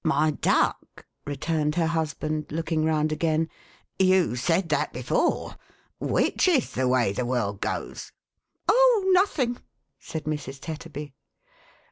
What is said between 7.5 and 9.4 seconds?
goes?" "Oh, n o